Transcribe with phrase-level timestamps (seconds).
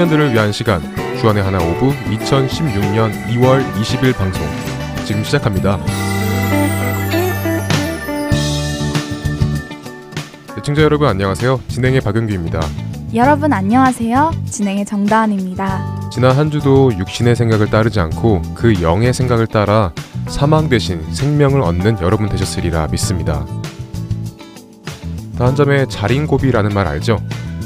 [0.00, 0.80] 청년들을 위한 시간
[1.18, 4.42] 주안의 하나 5부 2016년 2월 20일 방송
[5.04, 5.78] 지금 시작합니다.
[10.56, 11.60] 시청자 여러분 안녕하세요.
[11.68, 12.60] 진행의 박은규입니다.
[13.14, 14.30] 여러분 안녕하세요.
[14.46, 16.08] 진행의 정다은입니다.
[16.10, 19.92] 지난 한 주도 육신의 생각을 따르지 않고 그 영의 생각을 따라
[20.28, 23.44] 사망 대신 생명을 얻는 여러분 되셨으리라 믿습니다.
[25.36, 27.18] 다한 점에 자린고비라는 말 알죠?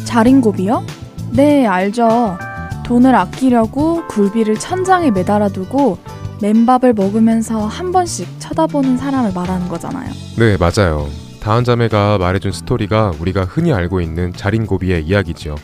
[0.05, 1.04] 자린고비요?
[1.35, 2.39] 네, 알죠.
[2.85, 5.99] 돈을 아끼려고 굴비를 천장에 매달아 두고
[6.43, 10.11] 맨밥을 먹으면서 한 번씩 쳐다보는 사람을 말하는 거잖아요.
[10.39, 11.09] 네, 맞아요.
[11.41, 15.57] 다한 자매가 말해준 스토리가 우리가 흔히 알고 있는 자린고비의 이야기죠.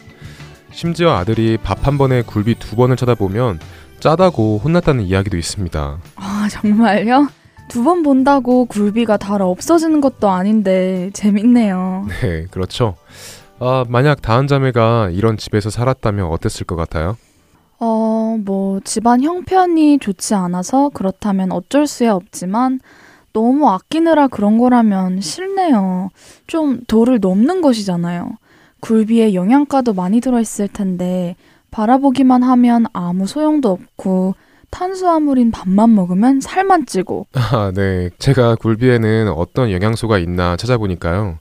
[0.73, 3.59] 심지어 아들이 밥 한 번에 굴비 두 번을 쳐다보면
[4.01, 5.99] 짜다고 혼났다는 이야기도 있습니다.
[6.17, 7.29] 아, 정말요?
[7.69, 12.07] 두 번 본다고 굴비가 달 없어지는 것도 아닌데 재밌네요.
[12.21, 12.97] 네, 그렇죠.
[13.61, 17.17] 아, 만약 다한 자매가 이런 집에서 살았다면 어땠을 것 같아요?
[17.79, 22.81] 어, 뭐 집안 형편이 좋지 않아서 그렇다면 어쩔 수야 없지만
[23.33, 26.09] 너무 아끼느라 그런 거라면 싫네요.
[26.47, 28.33] 좀 도를 넘는 것이잖아요.
[28.81, 31.37] 굴비에 영양가도 많이 들어있을 텐데
[31.71, 34.35] 바라보기만 하면 아무 소용도 없고
[34.71, 38.09] 탄수화물인 밥만 먹으면 살만 찌고 아, 네.
[38.19, 41.39] 제가 굴비에는 어떤 영양소가 있나 찾아보니까요.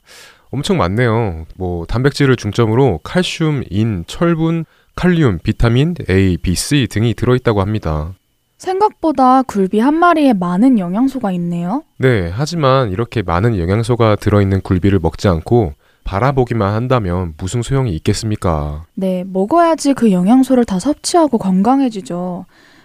[0.50, 1.46] 엄청 많네요.
[1.56, 4.64] 뭐 단백질을 중점으로 칼슘, 인, 철분,
[4.96, 8.14] 칼륨, 비타민 A, B, C 등이 들어있다고 합니다.
[8.58, 11.82] 생각보다 굴비 한 마리에 많은 영양소가 있네요.
[11.96, 15.72] 네, 하지만 이렇게 많은 영양소가 들어있는 굴비를 먹지 않고
[16.04, 18.84] 바라보기만 한다면 무슨 소용이 있겠습니까?
[18.94, 22.44] 네, 먹어야지 그 영양소를 다 섭취하고 건강해지죠.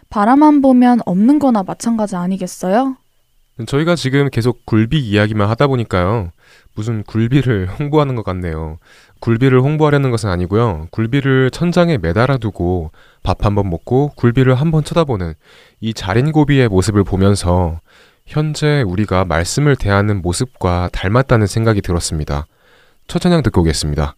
[0.10, 2.96] 바라만 보면 없는 거나 마찬가지 아니겠어요?
[3.66, 6.32] 저희가 지금 계속 굴비 이야기만 하다 보니까요.
[6.76, 8.80] 무슨 굴비를 홍보하는 것 같네요.
[9.22, 10.88] 굴비를 홍보하려는 것은 아니고요.
[10.92, 12.92] 굴비를 천장에 매달아 두고
[13.24, 15.34] 밥 한 번 먹고 굴비를 한 번 쳐다보는
[15.80, 17.80] 이 자린고비의 모습을 보면서
[18.26, 22.48] 현재 우리가 말씀을 대하는 모습과 닮았다는 생각이 들었습니다.
[23.08, 24.16] 첫 찬양 듣고 오겠습니다.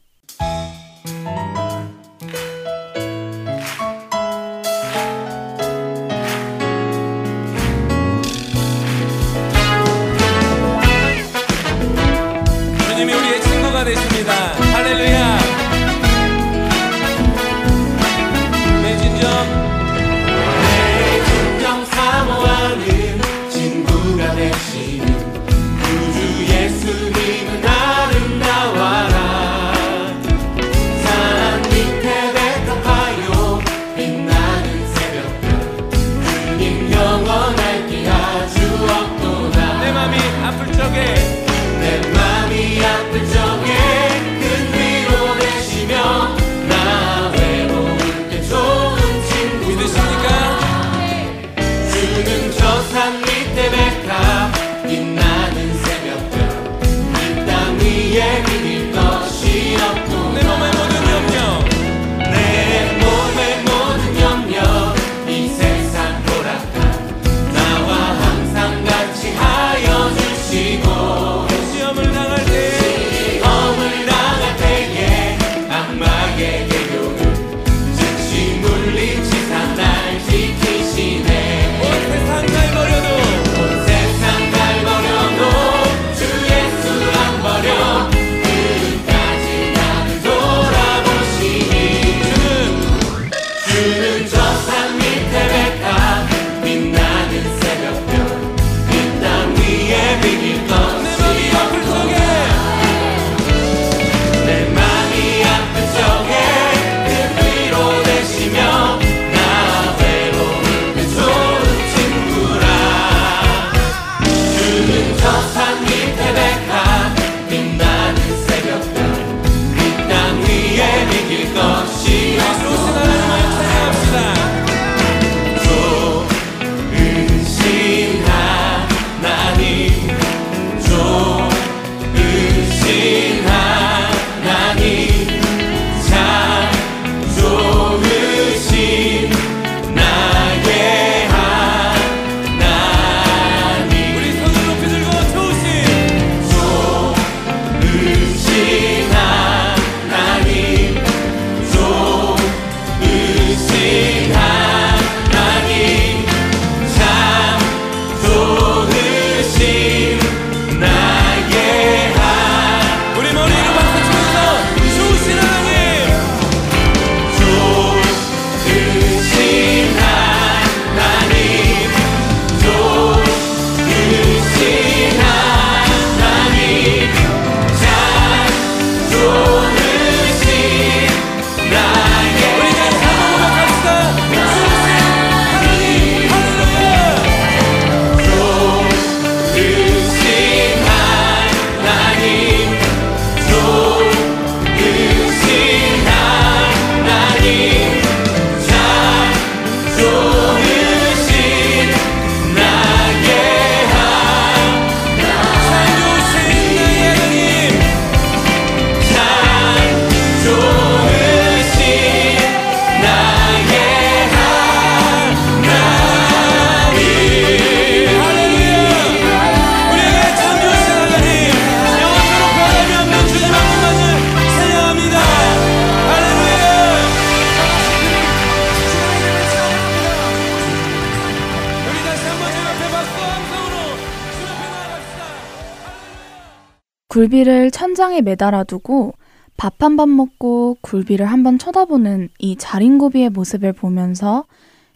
[237.18, 239.14] 굴비를 천장에 매달아 두고
[239.58, 244.46] 밥 한 번 먹고 굴비를 한 번 쳐다보는 이 자린고비의 모습을 보면서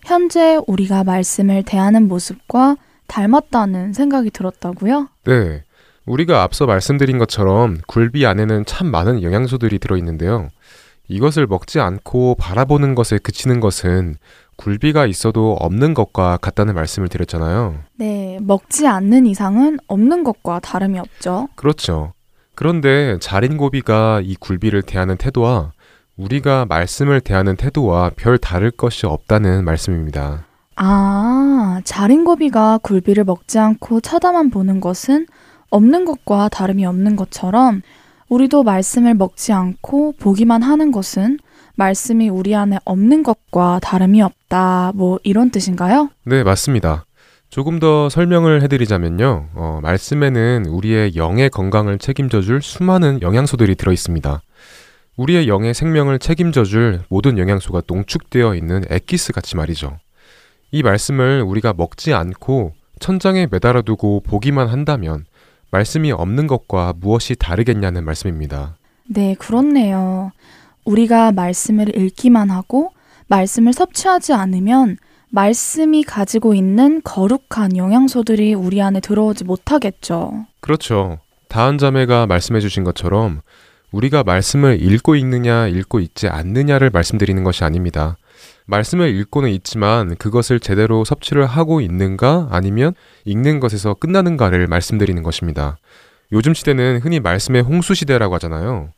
[0.06, 2.78] 현재 우리가 말씀을 대하는 모습과
[3.08, 5.10] 닮았다는 생각이 들었다고요?
[5.26, 5.64] 네.
[6.06, 10.50] 우리가 앞서 말씀드린 것처럼 굴비 안에는 참 많은 영양소들이 들어있는데요.
[11.08, 14.16] 이것을 먹지 않고 바라보는 것에 그치는 것은
[14.58, 17.76] 굴비가 있어도 없는 것과 같다는 말씀을 드렸잖아요.
[17.96, 21.48] 네, 먹지 않는 이상은 없는 것과 다름이 없죠.
[21.56, 22.14] 그렇죠.
[22.56, 25.72] 그런데 자린고비가 이 굴비를 대하는 태도와
[26.18, 30.46] 우리가 말씀을 대하는 태도와 별 다를 것이 없다는 말씀입니다.
[30.76, 35.26] 아, 자린고비가 굴비를 먹지 않고 쳐다만 보는 것은
[35.70, 37.82] 없는 것과 다름이 없는 것처럼
[38.30, 41.38] 우리도 말씀을 먹지 않고 보기만 하는 것은
[41.76, 44.92] 말씀이 우리 안에 없는 것과 다름이 없다.
[44.96, 46.10] 뭐 이런 뜻인가요?
[46.26, 47.06] 네, 맞습니다.
[47.50, 49.50] 조금 더 설명을 해드리자면요.
[49.56, 54.42] 어, 말씀에는 우리의 영의 건강을 책임져 줄 수많은 영양소들이 들어 있습니다.
[55.18, 59.98] 우리의 영의 생명을 책임져 줄 모든 영양소가 농축되어 있는 엑기스 같이 말이죠.
[60.72, 65.26] 이 말씀을 우리가 먹지 않고 천장에 매달아 두고 보기만 한다면
[65.72, 68.78] 말씀이 없는 것과 무엇이 다르겠냐는 말씀입니다.
[69.10, 70.32] 네, 그렇네요.
[70.86, 72.92] 우리가 말씀을 읽기만 하고
[73.28, 74.98] 말씀을 섭취하지 않으면
[75.30, 80.46] 말씀이 가지고 있는 거룩한 영양소들이 우리 안에 들어오지 못하겠죠.
[80.60, 81.20] 그렇죠.
[81.48, 83.42] 다한 자매가 말씀해 주신 것처럼
[83.92, 88.18] 우리가 말씀을 읽고 있느냐, 읽고 있지 않느냐를 말씀드리는 것이 아닙니다.
[88.66, 92.94] 말씀을 읽고는 있지만 그것을 제대로 섭취를 하고 있는가 아니면
[93.26, 95.78] 읽는 것에서 끝나는가를 말씀드리는 것입니다.
[96.32, 98.90] 요즘 시대는 흔히 말씀의 홍수 시대라고 하잖아요.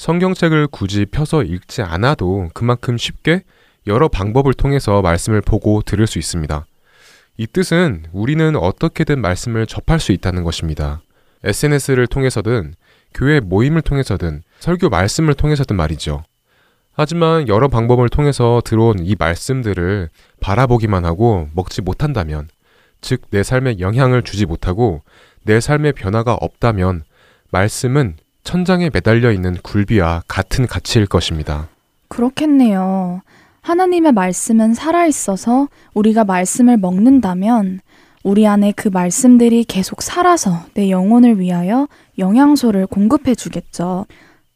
[0.00, 3.42] 성경책을 굳이 펴서 읽지 않아도 그만큼 쉽게
[3.86, 6.64] 여러 방법을 통해서 말씀을 보고 들을 수 있습니다.
[7.36, 11.02] 이 뜻은 우리는 어떻게든 말씀을 접할 수 있다는 것입니다.
[11.44, 12.72] SNS를 통해서든
[13.12, 16.24] 교회 모임을 통해서든 설교 말씀을 통해서든 말이죠.
[16.94, 20.08] 하지만 여러 방법을 통해서 들어온 이 말씀들을
[20.40, 22.48] 바라보기만 하고 먹지 못한다면,
[23.02, 25.02] 즉 내 삶에 영향을 주지 못하고
[25.42, 27.02] 내 삶의 변화가 없다면
[27.50, 31.68] 말씀은 천장에 매달려 있는 굴비와 같은 가치일 것입니다.
[32.08, 33.22] 그렇겠네요.
[33.62, 37.80] 하나님의 말씀은 살아있어서 우리가 말씀을 먹는다면
[38.22, 44.06] 우리 안에 그 말씀들이 계속 살아서 내 영혼을 위하여 영양소를 공급해 주겠죠.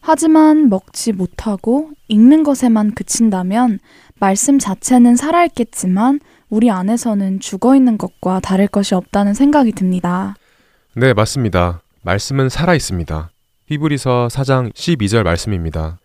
[0.01, 3.79] 하지만 먹지 못하고 읽는 것에만 그친다면
[4.19, 10.37] 말씀 자체는 살아있겠지만 우리 안에서는 죽어 있는 것과 다를 것이 없다는 생각이 듭니다.
[10.95, 11.81] 네, 맞습니다.
[12.03, 13.31] 말씀은 살아 있습니다.
[13.75, 15.99] 히브리서 4장 12절 말씀입니다.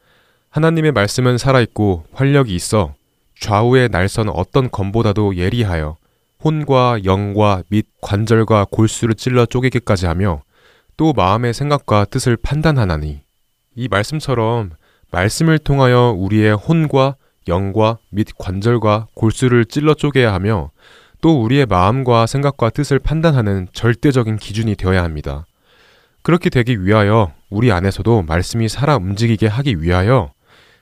[0.49, 2.95] 하나님의 말씀은 살아있고 활력이 있어
[3.39, 5.97] 좌우의 날선 어떤 검보다도 예리하여
[6.43, 10.41] 혼과 영과 및 관절과 골수를 찔러 쪼개기까지 하며
[10.97, 13.21] 또 마음의 생각과 뜻을 판단하나니
[13.75, 14.71] 이 말씀처럼
[15.11, 17.15] 말씀을 통하여 우리의 혼과
[17.47, 20.71] 영과 및 관절과 골수를 찔러 쪼개야 하며
[21.21, 25.45] 또 우리의 마음과 생각과 뜻을 판단하는 절대적인 기준이 되어야 합니다.
[26.21, 30.31] 그렇게 되기 위하여 우리 안에서도 말씀이 살아 움직이게 하기 위하여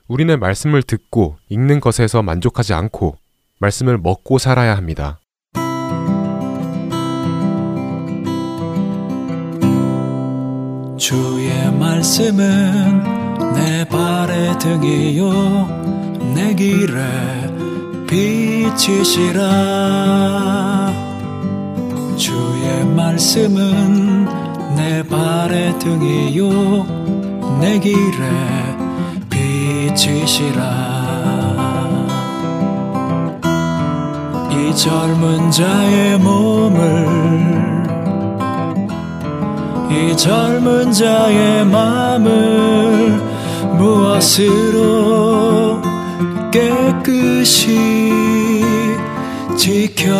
[0.06, 3.16] 우리는 말씀을 듣고 읽는 것에서 만족하지 않고
[3.60, 5.18] 말씀을 먹고 살아야 합니다.
[10.98, 13.18] 주의 말씀은
[13.54, 17.02] 내 발의 등이요 내 길에
[18.08, 19.48] 빛이시라
[22.16, 24.47] 주의 말씀은
[24.78, 27.96] 내 발의 등이요 내 길에
[29.28, 30.62] 빛이시라.
[34.52, 37.88] 이 젊은 자의 몸을
[39.90, 43.20] 이 젊은 자의 마음을
[43.78, 44.78] 무엇으로
[46.52, 47.80] 깨끗이
[49.56, 50.14] 지켜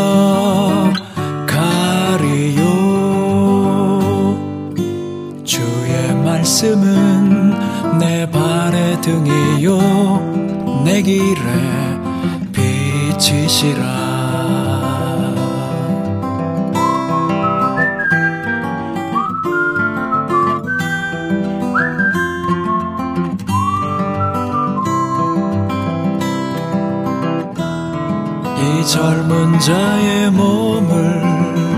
[6.39, 9.79] 말씀은 내 발의 등이요.
[10.85, 11.35] 내 길에
[12.53, 13.83] 빛이시라.
[28.61, 31.78] 이 젊은 자의 몸을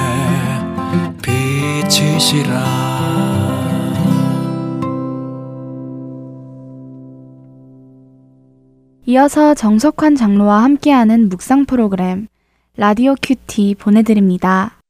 [9.11, 12.29] 이어서 정석환 장로와 함께하는 묵상 프로그램
[12.77, 14.80] 라디오 큐티 보내드립니다.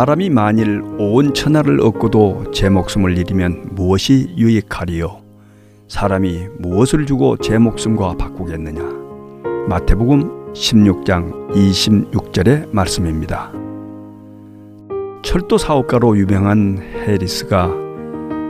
[0.00, 5.20] 사람이 만일 온 천하를 얻고도 제 목숨을 잃으면 무엇이 유익하리요?
[5.88, 8.80] 사람이 무엇을 주고 제 목숨과 바꾸겠느냐?
[9.68, 13.52] 마태복음 16장 26절의 말씀입니다.
[15.20, 17.66] 철도 사업가로 유명한 해리스가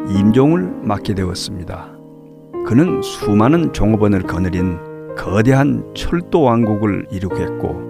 [0.08, 1.90] 임종을 맡게 되었습니다.
[2.64, 4.78] 그는 수많은 종업원을 거느린
[5.16, 7.89] 거대한 철도 왕국을 이루겠고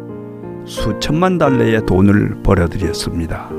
[0.65, 3.51] 수천만 달러의 돈을 벌어들였습니다.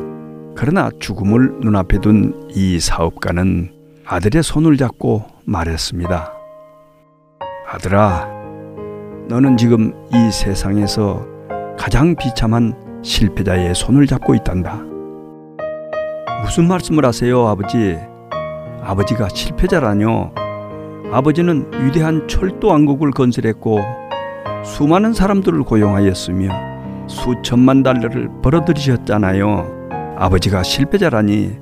[0.56, 3.72] 그러나 죽음을 눈앞에 둔 이 사업가는
[4.06, 6.34] 아들의 손을 잡고 말했습니다.
[7.70, 8.28] 아들아,
[9.28, 11.26] 너는 지금 이 세상에서
[11.78, 14.82] 가장 비참한 실패자의 손을 잡고 있단다.
[16.44, 17.98] 무슨 말씀을 하세요, 아버지?
[18.84, 20.32] 아버지가 실패자라뇨.
[21.14, 23.80] 아버지는 위대한 철도 왕국을 건설했고
[24.64, 26.71] 수많은 사람들을 고용하였으며
[27.12, 30.16] 수천만 달러를 벌어들이셨잖아요.
[30.18, 31.58] 아버지가 실패자라니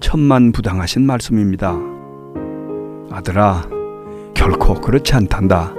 [0.00, 1.76] 천만 부당하신 말씀입니다.
[3.10, 3.68] 아들아,
[4.34, 5.74] 결코 그렇지 않단다.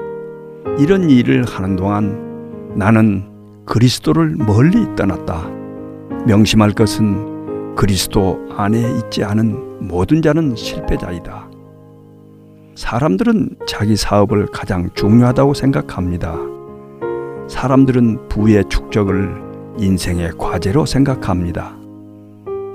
[0.78, 3.26] 이런 일을 하는 동안 나는
[3.66, 5.50] 그리스도를 멀리 떠났다.
[6.28, 11.50] 명심할 것은 그리스도 안에 있지 않은 모든 자는 실패자이다.
[12.76, 16.59] 사람들은 자기 사업을 가장 중요하다고 생각합니다.
[17.50, 21.76] 사람들은 부의 축적을 인생의 과제로 생각합니다.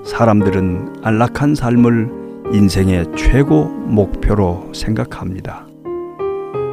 [0.05, 2.11] 사람들은 안락한 삶을
[2.53, 5.67] 인생의 최고 목표로 생각합니다.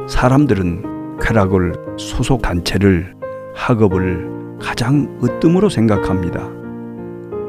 [0.08, 3.14] 사람들은 쾌락을 소속 단체를
[3.54, 6.50] 학업을 가장 으뜸으로 생각합니다.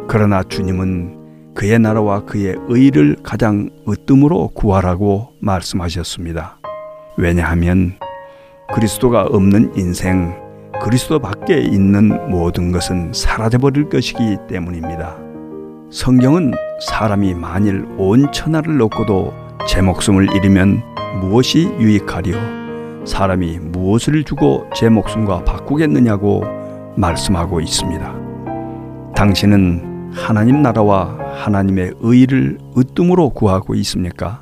[0.08, 6.60] 그러나 주님은 그의 나라와 그의 의를 가장 으뜸으로 구하라고 말씀하셨습니다.
[7.18, 7.94] 왜냐하면
[8.74, 10.43] 그리스도가 없는 인생,
[10.84, 15.16] 그리스도 밖에 있는 모든 것은 사라져 버릴 것이기 때문입니다.
[15.90, 19.34] 성경은 사람이 만일 온 천하를 얻고도
[19.66, 20.84] 제 목숨을 잃으면
[21.22, 23.06] 무엇이 유익하리요?
[23.06, 26.44] 사람이 무엇을 주고 제 목숨과 바꾸겠느냐고
[26.98, 28.16] 말씀하고 있습니다.
[29.16, 34.42] 당신은 하나님 나라와 하나님의 의를 으뜸으로 구하고 있습니까?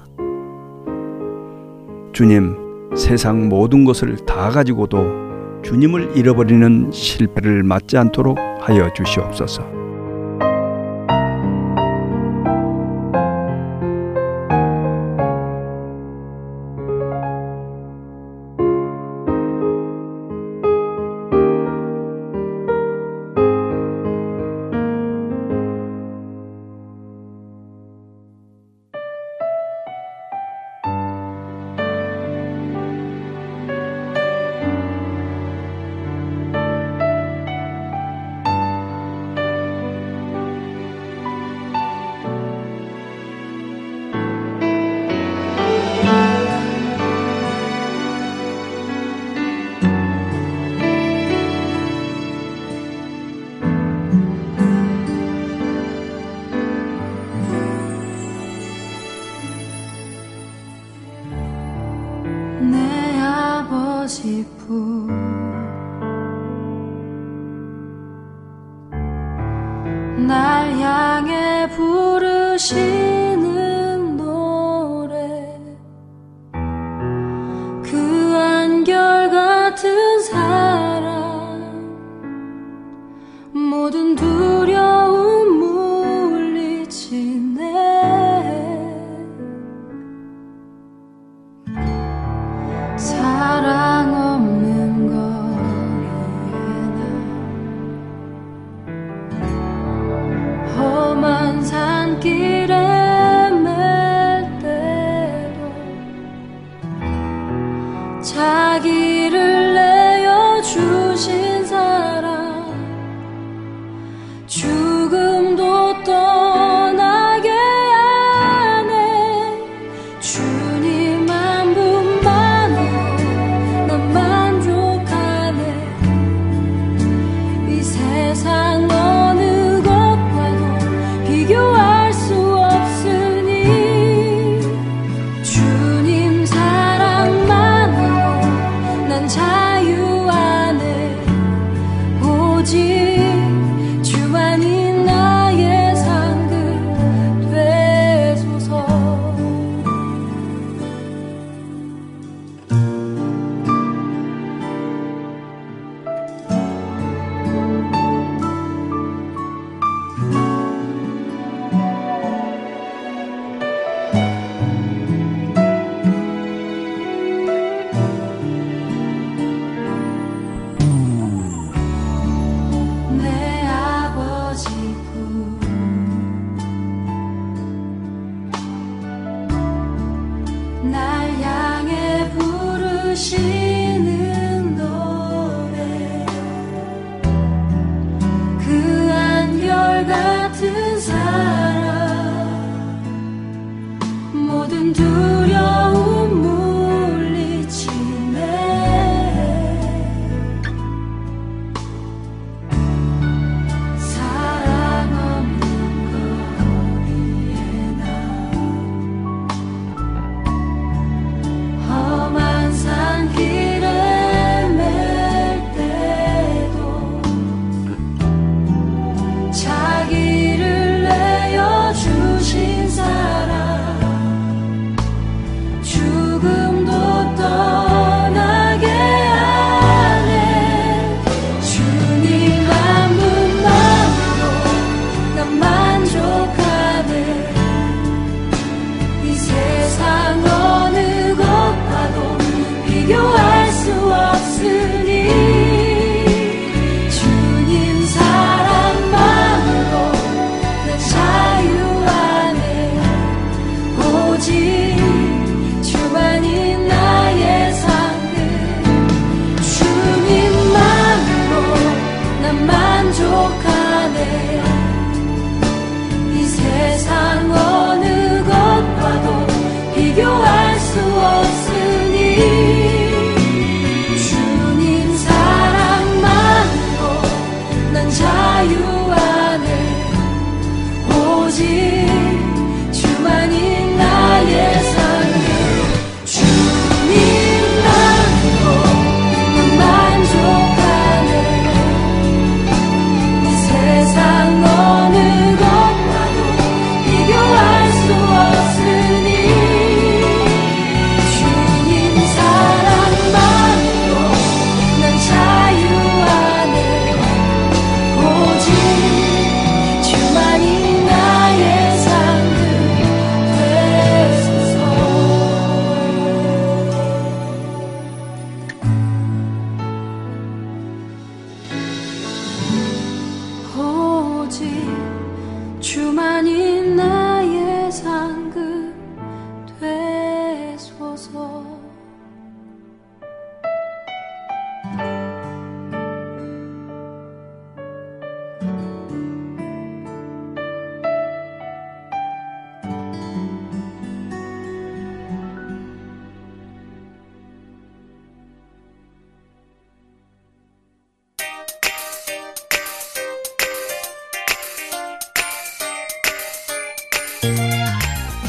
[2.14, 2.58] 주님,
[2.96, 5.21] 세상 모든 것을 다 가지고도
[5.64, 9.81] 주님을 잃어버리는 실패를 맞지 않도록 하여 주시옵소서.
[70.28, 73.11] 날 향해 부르시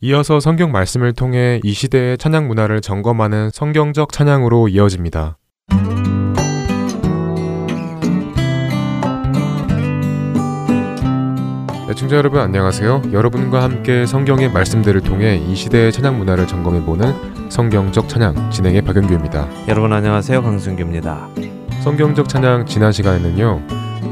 [0.00, 5.38] 이어서 성경 말씀을 통해 이 시대의 찬양 문화를 점검하는 성경적 찬양으로 이어집니다.
[11.94, 13.02] 애청자 여러분 안녕하세요.
[13.12, 19.46] 여러분과 함께 성경의 말씀들을 통해 이 시대의 찬양 문화를 점검해보는 성경적 찬양 진행의 박연규입니다.
[19.68, 20.42] 여러분 안녕하세요.
[20.42, 21.28] 강승규입니다.
[21.84, 23.62] 성경적 찬양 지난 시간에는요.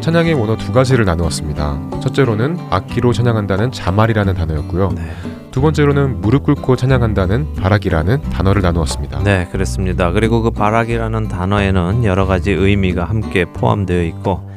[0.01, 2.01] 찬양의 원어 두 가지를 나누었습니다.
[2.01, 4.93] 첫째로는 악기로 찬양한다는 자말이라는 단어였고요.
[4.95, 5.11] 네.
[5.51, 9.25] 두 번째로는 무릎 꿇고 찬양한다는 바락이라는 단어를 나누었습니다.
[9.25, 10.13] 네, 그렇습니다.
[10.13, 14.52] 그리고 그 바락이라는 단어에는 여러 가지 의미가 함께 포함되어 있고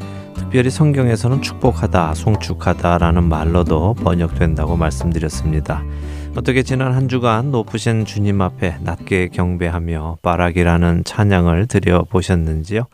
[0.56, 5.84] 특별히 성경에서는 축복하다, 송축하다라는 말로도 번역된다고 말씀드렸습니다.
[6.38, 12.86] 어떻게 지난 한 주간 높으신 주님 앞에 낮게 경배하며 바락이라는 찬양을 드려 보셨는지요?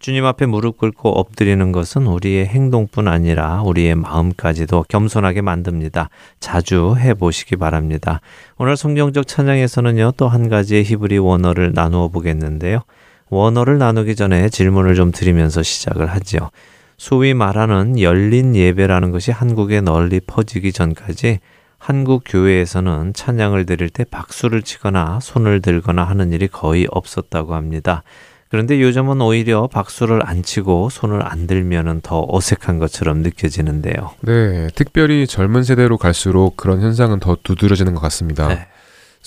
[0.00, 6.10] 주님 앞에 무릎 꿇고 엎드리는 것은 우리의 행동뿐 아니라 우리의 마음까지도 겸손하게 만듭니다.
[6.40, 8.20] 자주 해 보시기 바랍니다.
[8.58, 12.82] 오늘 성경적 찬양에서는요, 또 한 가지의 히브리 원어를 나누어 보겠는데요.
[13.30, 16.50] 원어를 나누기 전에 질문을 좀 드리면서 시작을 하지요.
[16.98, 21.38] 소위 말하는 열린 예배라는 것이 한국에 널리 퍼지기 전까지
[21.78, 28.02] 한국 교회에서는 찬양을 드릴 때 박수를 치거나 손을 들거나 하는 일이 거의 없었다고 합니다.
[28.50, 34.10] 그런데 요즘은 오히려 박수를 안 치고 손을 안 들면은 더 어색한 것처럼 느껴지는데요.
[34.22, 38.48] 네, 특별히 젊은 세대로 갈수록 그런 현상은 더 두드러지는 것 같습니다.
[38.48, 38.66] 네.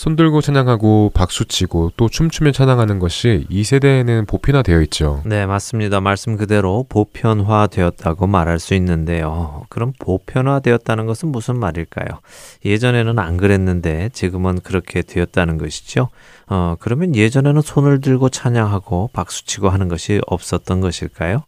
[0.02, 5.22] 손 들고 찬양하고 박수 치고 또 춤추며 찬양하는 것이 이 세대에는 보편화되어 있죠.
[5.28, 6.02] 네, 맞습니다.
[6.02, 9.64] 말씀 그대로 보편화되었다고 말할 수 있는데요.
[9.70, 12.20] 그럼 보편화되었다는 것은 무슨 말일까요?
[12.66, 16.10] 예전에는 안 그랬는데 지금은 그렇게 되었다는 것이죠.
[16.48, 21.44] 어, 그러면 예전에는 손을 들고 찬양하고 박수치고 하는 것이 없었던 것일까요?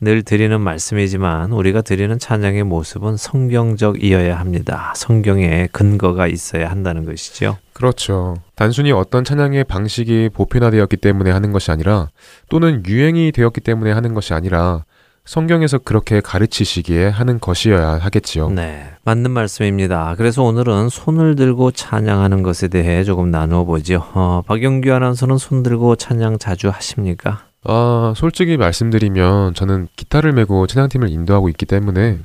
[0.00, 4.92] 늘 드리는 말씀이지만 우리가 드리는 찬양의 모습은 성경적이어야 합니다.
[4.94, 7.56] 성경에 근거가 있어야 한다는 것이죠.
[7.72, 8.36] 그렇죠.
[8.54, 12.08] 단순히 어떤 찬양의 방식이 보편화되었기 때문에 하는 것이 아니라
[12.50, 14.84] 또는 유행이 되었기 때문에 하는 것이 아니라
[15.24, 18.50] 성경에서 그렇게 가르치시기에 하는 것이어야 하겠지요.
[18.50, 20.14] 네, 맞는 말씀입니다.
[20.16, 24.04] 그래서 오늘은 손을 들고 찬양하는 것에 대해 조금 나누어 보죠.
[24.14, 27.46] 어, 박영규 아나운서는 손 들고 찬양 자주 하십니까?
[27.64, 32.20] 아, 솔직히 말씀드리면 저는 기타를 메고 찬양팀을 인도하고 있기 때문에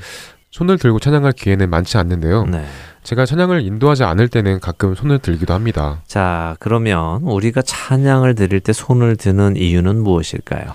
[0.52, 2.46] 손을 들고 찬양할 기회는 많지 않는데요.
[2.46, 2.66] 네.
[3.04, 6.02] 제가 찬양을 인도하지 않을 때는 가끔 손을 들기도 합니다.
[6.06, 10.74] 자, 그러면 우리가 찬양을 드릴 때 손을 드는 이유는 무엇일까요?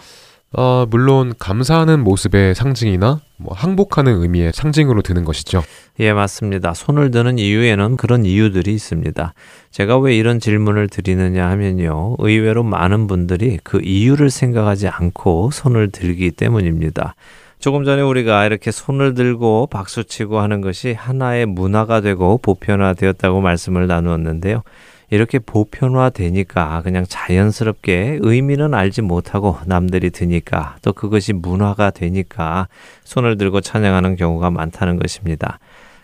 [0.59, 5.63] 어, 물론 감사하는 모습의 상징이나 뭐 항복하는 의미의 상징으로 드는 것이죠.
[6.01, 6.73] 예, 맞습니다.
[6.73, 9.35] 손을 드는 이유에는 그런 이유들이 있습니다.
[9.71, 12.17] 제가 왜 이런 질문을 드리느냐 하면요.
[12.21, 17.17] 의외로 많은 분들이 그 이유를 생각하지 않고 손을 들기 때문입니다.
[17.59, 24.63] 조금 전에 우리가 이렇게 손을 들고 박수치고 하는 것이 하나의 문화가 되고 보편화되었다고 말씀을 나누었는데요.
[25.11, 32.69] 이렇게 보편화되니까 그냥 자연스럽게 의미는 알지 못하고 남들이 드니까 또 그것이 문화가 되니까
[33.05, 35.59] 손을 들고 찬양하는 경우가 많다는 것입니다.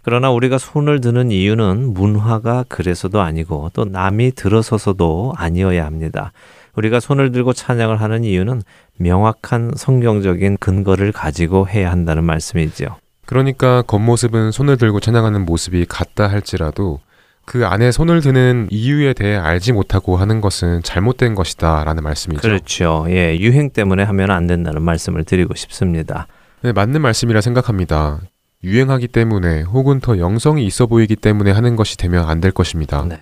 [0.05, 6.33] 그러나 우리가 손을 드는 이유는 문화가 그래서도 아니고 또 남이 들어서서도 아니어야 합니다.
[6.75, 8.63] 우리가 손을 들고 찬양을 하는 이유는
[8.99, 12.97] 명확한 성경적인 근거를 가지고 해야 한다는 말씀이죠.
[13.27, 17.01] 그러니까 겉모습은 손을 들고 찬양하는 모습이 같다 할지라도
[17.45, 22.41] 그 안에 손을 드는 이유에 대해 알지 못하고 하는 것은 잘못된 것이다 라는 말씀이죠.
[22.41, 23.07] 그렇죠.
[23.09, 26.29] 예, 유행 때문에 하면 안 된다는 말씀을 드리고 싶습니다.
[26.63, 28.21] 네, 맞는 말씀이라 생각합니다.
[28.65, 33.05] 유행하기 때문에 혹은 더 영성이 있어 보이기 때문에 하는 것이 되면 안 될 것입니다.
[33.09, 33.19] 네.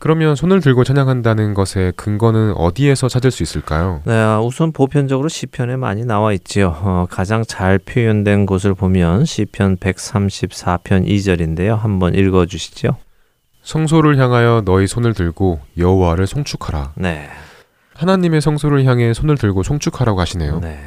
[0.00, 4.00] 그러면 손을 들고 찬양한다는 것의 근거는 어디에서 찾을 수 있을까요?
[4.06, 6.68] 네, 우선 보편적으로 시편에 많이 나와 있지요.
[6.82, 11.76] 어, 가장 잘 표현된 곳을 보면 시편 134편 2절인데요.
[11.76, 12.96] 한번 읽어 주시죠.
[13.72, 16.92] 성소를 향하여 너희 손을 들고 여호와를 송축하라.
[16.96, 17.28] 네.
[17.96, 20.60] 하나님의 성소를 향해 손을 들고 송축하라고 하시네요.
[20.60, 20.80] 네.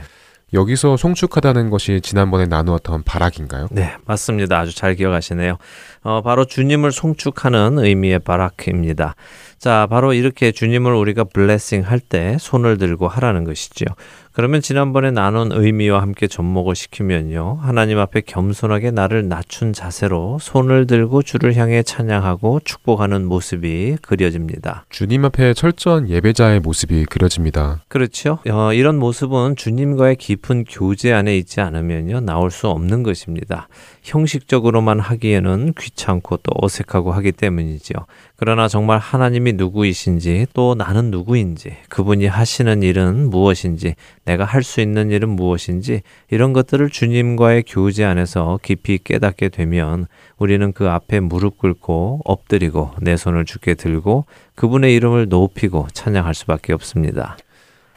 [0.54, 3.68] 여기서 송축하다는 것이 지난번에 나누었던 바락인가요?
[3.70, 4.58] 네, 맞습니다.
[4.60, 5.58] 아주 잘 기억하시네요.
[6.04, 9.16] 어, 바로 주님을 송축하는 의미의 바라크입니다.
[9.60, 13.88] 자, 바로 이렇게 주님을 우리가 블레싱 할 때 손을 들고 하라는 것이지요.
[14.34, 17.60] 그러면 지난번에 나눈 의미와 함께 접목을 시키면요.
[17.62, 24.86] 하나님 앞에 겸손하게 나를 낮춘 자세로 손을 들고 주를 향해 찬양하고 축복하는 모습이 그려집니다.
[24.90, 27.82] 주님 앞에 철저한 예배자의 모습이 그려집니다.
[27.90, 28.40] 그렇죠.
[28.50, 32.22] 어, 이런 모습은 주님과의 깊은 교제 안에 있지 않으면요.
[32.22, 33.68] 나올 수 없는 것입니다.
[34.04, 37.94] 형식적으로만 하기에는 귀찮고 또 어색하고 하기 때문이죠.
[38.36, 43.96] 그러나 정말 하나님이 누구이신지 또 나는 누구인지 그분이 하시는 일은 무엇인지
[44.32, 50.72] 내가 할 수 있는 일은 무엇인지 이런 것들을 주님과의 교제 안에서 깊이 깨닫게 되면 우리는
[50.72, 57.38] 그 앞에 무릎 꿇고 엎드리고 내 손을 주께 들고 그분의 이름을 높이고 찬양할 수밖에 없습니다.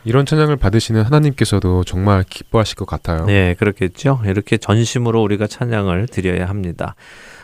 [0.07, 3.25] 이런 찬양을 받으시는 하나님께서도 정말 기뻐하실 것 같아요.
[3.27, 4.20] 네, 그렇겠죠.
[4.27, 6.94] 이렇게 전심으로 우리가 찬양을 드려야 합니다.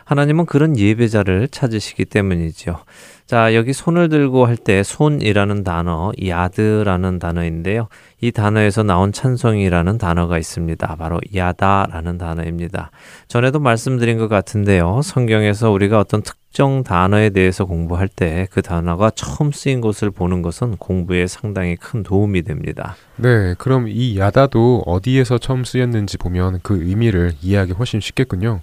[0.05, 2.81] 하나님은 그런 예배자를 찾으시기 때문이죠.
[3.31, 7.87] 자, 여기 손을 들고 할 때 손이라는 단어, 야드라는 단어인데요.
[8.21, 10.97] 이 단어에서 나온 찬송이라는 단어가 있습니다.
[10.97, 12.91] 바로 야다라는 단어입니다.
[13.29, 15.03] 전에도 말씀드린 것 같은데요.
[15.05, 20.77] 성경에서 우리가 어떤 특정 단어에 대해서 공부할 때 그 단어가 처음 쓰인 것을 보는 것은
[20.79, 22.97] 공부에 상당히 큰 도움이 됩니다.
[23.15, 28.61] 네, 그럼 이 야다도 어디에서 처음 쓰였는지 보면 그 의미를 이해하기 훨씬 쉽겠군요.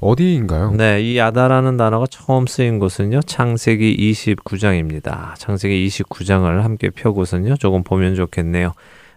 [0.00, 0.72] 어디인가요?
[0.72, 5.34] 네, 이 야다라는 단어가 처음 쓰인 곳은요, 창세기 29장입니다.
[5.36, 8.72] 창세기 29장을 함께 펴고선요, 조금 보면 좋겠네요.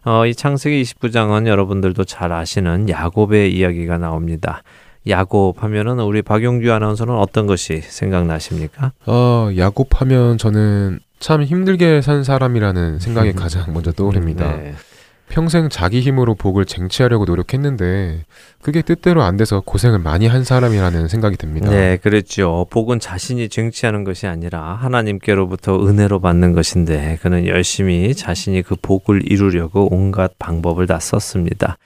[0.05, 4.63] 어, 이 창세기 29장은 여러분들도 잘 아시는 야곱의 이야기가 나옵니다.
[5.07, 8.91] 야곱 하면은 우리 박용규 아나운서는 어떤 것이 생각나십니까?
[9.05, 14.57] 어, 야곱 하면 저는 참 힘들게 산 사람이라는 생각이 가장 먼저 떠오릅니다.
[14.57, 14.73] 네.
[15.33, 18.23] 평생 자기 힘으로 복을 쟁취하려고 노력했는데
[18.61, 21.71] 그게 뜻대로 안 돼서 고생을 많이 한 사람이라는 생각이 듭니다.
[21.71, 22.67] 네, 그랬죠.
[22.69, 29.91] 복은 자신이 쟁취하는 것이 아니라 하나님께로부터 은혜로 받는 것인데 그는 열심히 자신이 그 복을 이루려고
[29.91, 31.79] 온갖 방법을 다 썼습니다.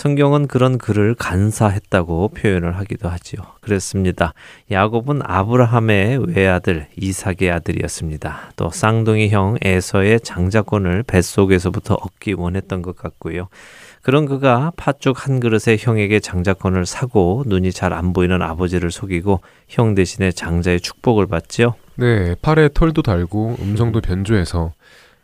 [0.00, 3.42] 성경은 그런 그를 간사했다고 표현을 하기도 하지요.
[3.60, 4.32] 그랬습니다.
[4.70, 8.52] 야곱은 아브라함의 외아들 이삭의 아들이었습니다.
[8.56, 13.48] 또 쌍둥이 형 에서의 장자권을 뱃속에서부터 얻기 원했던 것 같고요.
[14.00, 19.94] 그런 그가 팥죽 한 그릇에 형에게 장자권을 사고 눈이 잘 안 보이는 아버지를 속이고 형
[19.94, 21.74] 대신에 장자의 축복을 받지요.
[21.96, 24.72] 네, 팔에 털도 달고 음성도 변조해서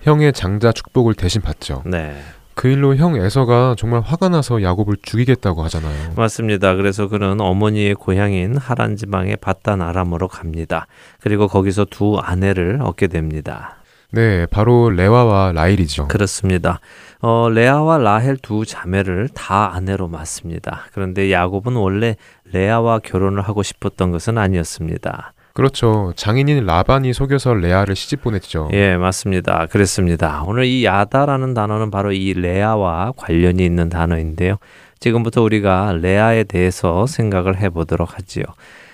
[0.03, 1.83] 형의 장자 축복을 대신 받죠.
[1.87, 2.15] 네.
[2.57, 6.14] 그 일로 형 에서가 정말 화가 나서 야곱을 죽이겠다고 하잖아요.
[6.16, 6.75] 맞습니다.
[6.75, 10.87] 그래서 그는 어머니의 고향인 하란 지방의 바단 아람으로 갑니다.
[11.21, 13.77] 그리고 거기서 두 아내를 얻게 됩니다.
[14.11, 16.09] 네, 바로 레와와 라일이죠.
[16.09, 16.81] 그렇습니다.
[17.21, 20.87] 어, 레아와 라헬 두 자매를 다 아내로 맞습니다.
[20.95, 22.16] 그런데 야곱은 원래
[22.53, 25.35] 레아와 결혼을 하고 싶었던 것은 아니었습니다.
[25.57, 26.12] 그렇죠.
[26.16, 28.69] 장인인 라반이 속여서 레아를 시집 보냈죠.
[28.75, 29.64] 예, 맞습니다.
[29.64, 30.45] 그랬습니다.
[30.47, 34.57] 오늘 이 야다라는 단어는 바로 이 레아와 관련이 있는 단어인데요.
[35.01, 38.45] 지금부터 우리가 레아에 대해서 생각을 해보도록 하지요.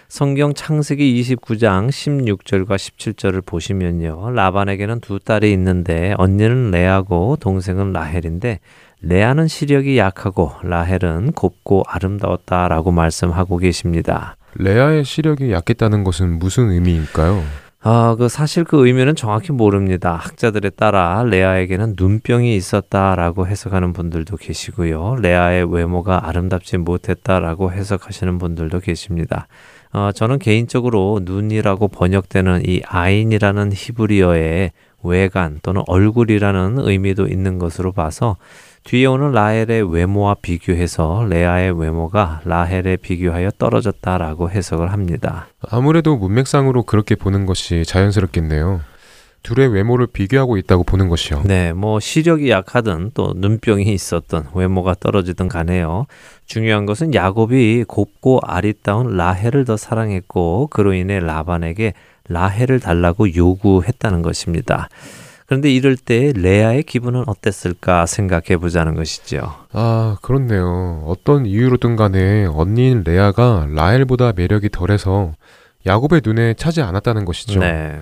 [0.06, 4.30] 성경 창세기 29장 16절과 17절을 보시면요.
[4.30, 8.60] 라반에게는 두 딸이 있는데 언니는 레아고 동생은 라헬인데
[9.00, 14.36] 레아는 시력이 약하고 라헬은 곱고 아름다웠다라고 말씀하고 계십니다.
[14.54, 17.42] 레아의 시력이 약했다는 것은 무슨 의미일까요?
[17.84, 20.14] 아, 그 사실 그 의미는 정확히 모릅니다.
[20.14, 25.16] 학자들에 따라 레아에게는 눈병이 있었다라고 해석하는 분들도 계시고요.
[25.16, 29.48] 레아의 외모가 아름답지 못했다라고 해석하시는 분들도 계십니다.
[29.92, 34.70] 어, 저는 개인적으로 눈이라고 번역되는 이 아인이라는 히브리어의
[35.02, 38.36] 외관 또는 얼굴이라는 의미도 있는 것으로 봐서
[38.84, 45.48] 뒤에 오는 라헬의 외모와 비교해서 레아의 외모가 라헬에 비교하여 떨어졌다라고 해석을 합니다.
[45.68, 48.80] 아무래도 문맥상으로 그렇게 보는 것이 자연스럽겠네요.
[49.42, 51.42] 둘의 외모를 비교하고 있다고 보는 것이요.
[51.44, 56.06] 네, 뭐 시력이 약하든 또 눈병이 있었든 외모가 떨어지든 간에요.
[56.46, 61.94] 중요한 것은 야곱이 곱고 아리따운 라헬을 더 사랑했고 그로 인해 라반에게
[62.28, 64.88] 라헬을 달라고 요구했다는 것입니다.
[65.52, 69.54] 그런데 이럴 때 레아의 기분은 어땠을까 생각해 보자는 것이죠.
[69.72, 71.02] 아, 그렇네요.
[71.04, 75.34] 어떤 이유로든 간에 언니인 레아가 라헬보다 매력이 덜해서
[75.84, 77.60] 야곱의 눈에 차지 않았다는 것이죠.
[77.60, 78.00] 네.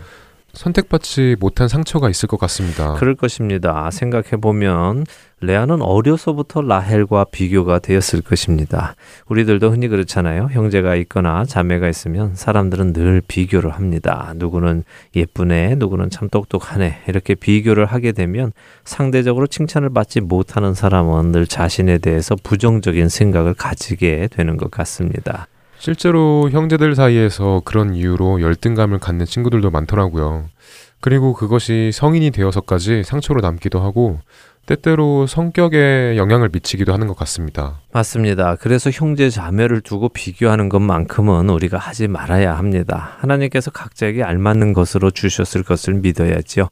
[0.52, 2.94] 선택받지 못한 상처가 있을 것 같습니다.
[2.94, 3.90] 그럴 것입니다.
[3.90, 5.04] 생각해 보면
[5.40, 8.94] 레아는 어려서부터 라헬과 비교가 되었을 것입니다.
[9.26, 10.48] 우리들도 흔히 그렇잖아요.
[10.52, 14.34] 형제가 있거나 자매가 있으면 사람들은 늘 비교를 합니다.
[14.36, 14.84] 누구는
[15.16, 17.02] 예쁘네, 누구는 참 똑똑하네.
[17.08, 18.52] 이렇게 비교를 하게 되면
[18.84, 25.46] 상대적으로 칭찬을 받지 못하는 사람은 늘 자신에 대해서 부정적인 생각을 가지게 되는 것 같습니다.
[25.81, 30.45] 실제로 형제들 사이에서 그런 이유로 열등감을 갖는 친구들도 많더라고요.
[31.01, 34.21] 그리고 그것이 성인이 되어서까지 상처로 남기도 하고
[34.66, 37.81] 때때로 성격에 영향을 미치기도 하는 것 같습니다.
[37.93, 38.57] 맞습니다.
[38.57, 43.16] 그래서 형제 자매를 두고 비교하는 것만큼은 우리가 하지 말아야 합니다.
[43.21, 46.69] 하나님께서 각자에게 알맞는 것으로 주셨을 것을 믿어야지요.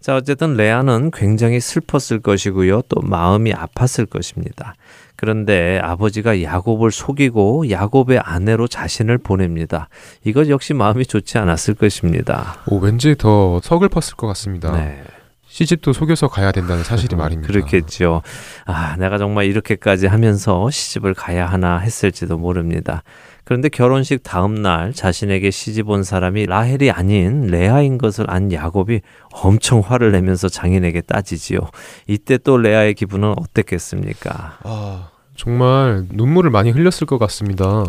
[0.00, 2.82] 자, 어쨌든 레아는 굉장히 슬펐을 것이고요.
[2.88, 4.74] 또 마음이 아팠을 것입니다.
[5.20, 9.90] 그런데 아버지가 야곱을 속이고 야곱의 아내로 자신을 보냅니다.
[10.24, 12.54] 이것 역시 마음이 좋지 않았을 것입니다.
[12.66, 14.72] 오, 왠지 더 서글펐을 것 같습니다.
[14.72, 15.02] 네.
[15.50, 17.52] 시집도 속여서 가야 된다는 사실이 말입니다.
[17.52, 18.22] 그렇겠죠.
[18.66, 23.02] 아, 내가 정말 이렇게까지 하면서 시집을 가야 하나 했을지도 모릅니다.
[23.42, 29.00] 그런데 결혼식 다음 날 자신에게 시집 온 사람이 라헬이 아닌 레아인 것을 안 야곱이
[29.32, 31.58] 엄청 화를 내면서 장인에게 따지지요.
[32.06, 34.58] 이때 또 레아의 기분은 어땠겠습니까?
[34.62, 37.86] 아, 정말 눈물을 많이 흘렸을 것 같습니다.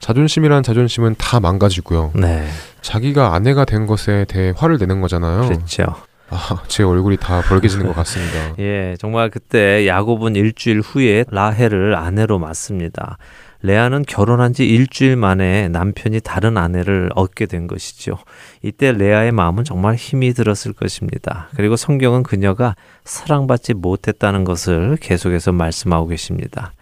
[0.00, 2.10] 자존심이란 자존심은 다 망가지고요.
[2.16, 2.44] 네.
[2.82, 5.46] 자기가 아내가 된 것에 대해 화를 내는 거잖아요.
[5.48, 5.84] 그렇죠.
[6.30, 8.54] 아, 제 얼굴이 다 벌개지는 것 같습니다.
[8.58, 13.18] 예, 정말 그때 야곱은 일주일 후에 라헬을 아내로 맞습니다.
[13.62, 18.18] 레아는 결혼한 지 일주일 만에 남편이 다른 아내를 얻게 된 것이죠.
[18.62, 21.48] 이때 레아의 마음은 정말 힘이 들었을 것입니다.
[21.56, 26.72] 그리고 성경은 그녀가 사랑받지 못했다는 것을 계속해서 말씀하고 계십니다.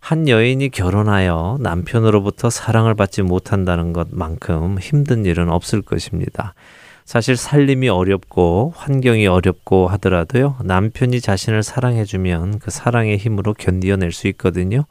[0.00, 6.54] 한 여인이 결혼하여 남편으로부터 사랑을 받지 못한다는 것만큼 힘든 일은 없을 것입니다.
[7.04, 14.84] 사실 살림이 어렵고 환경이 어렵고 하더라도요, 남편이 자신을 사랑해주면 그 사랑의 힘으로 견디어낼 수 있거든요.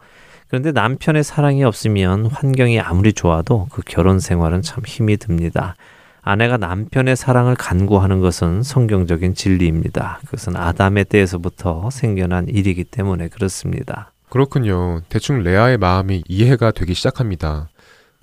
[0.47, 5.75] 그런데 남편의 사랑이 없으면 환경이 아무리 좋아도 그 결혼 생활은 참 힘이 듭니다.
[6.21, 10.19] 아내가 남편의 사랑을 간구하는 것은 성경적인 진리입니다.
[10.25, 14.11] 그것은 아담의 때에서부터 생겨난 일이기 때문에 그렇습니다.
[14.29, 15.01] 그렇군요.
[15.09, 17.69] 대충 레아의 마음이 이해가 되기 시작합니다.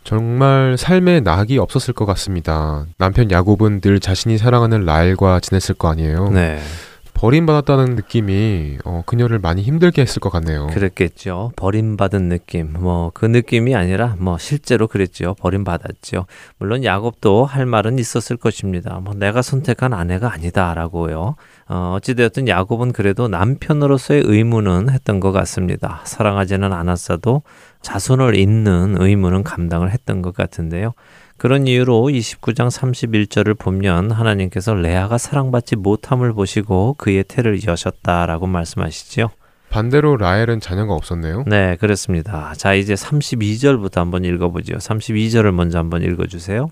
[0.09, 2.87] 정말 삶에 낙이 없었을 것 같습니다.
[2.97, 6.31] 남편 야곱은 늘 자신이 사랑하는 라엘과 지냈을 거 아니에요.
[6.31, 6.59] 네.
[7.19, 10.69] 버림받았다는 느낌이 어, 그녀를 많이 힘들게 했을 것 같네요.
[10.69, 11.51] 그랬겠죠.
[11.57, 12.73] 버림받은 느낌.
[12.75, 15.35] 뭐 그 느낌이 아니라 뭐 실제로 그랬죠.
[15.41, 16.27] 버림받았죠.
[16.59, 19.01] 물론 야곱도 할 말은 있었을 것입니다.
[19.01, 21.35] 뭐 내가 선택한 아내가 아니다라고요.
[21.69, 26.01] 어, 어찌되었든 야곱은 그래도 남편으로서의 의무는 했던 것 같습니다.
[26.05, 27.43] 사랑하지는 않았어도
[27.83, 30.93] 자손을 잇는 의무는 감당을 했던 것 같은데요.
[31.39, 39.31] 그런 이유로 29장 31절을 보면 하나님께서 레아가 사랑받지 못함을 보시고 그의 태를 여셨다라고 말씀하시죠.
[39.71, 41.45] 반대로 라헬은 자녀가 없었네요.
[41.47, 42.55] 네, 그렇습니다.
[42.57, 44.77] 자, 이제 32절부터 한번 읽어보죠.
[44.79, 46.71] 32절을 먼저 한번 읽어주세요.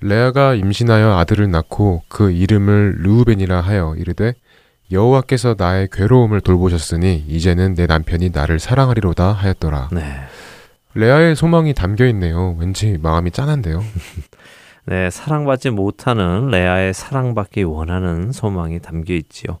[0.00, 4.34] 레아가 임신하여 아들을 낳고 그 이름을 르우벤이라 하여 이르되
[4.92, 9.88] 여호와께서 나의 괴로움을 돌보셨으니 이제는 내 남편이 나를 사랑하리로다 하였더라.
[9.92, 10.02] 네.
[10.96, 12.56] 레아의 소망이 담겨 있네요.
[12.58, 13.84] 왠지 마음이 짠한데요.
[14.86, 19.58] 네, 사랑받지 못하는 레아의 사랑받기 원하는 소망이 담겨 있지요.